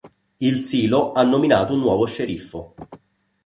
[0.39, 2.73] Il silo ha nominato un nuovo sceriffo.